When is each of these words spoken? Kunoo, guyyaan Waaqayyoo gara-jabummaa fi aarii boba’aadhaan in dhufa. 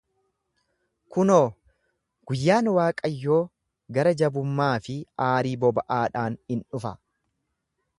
Kunoo, 1.17 1.43
guyyaan 2.31 2.71
Waaqayyoo 2.79 3.39
gara-jabummaa 3.99 4.75
fi 4.89 4.97
aarii 5.29 5.57
boba’aadhaan 5.67 6.45
in 6.57 6.67
dhufa. 6.73 6.97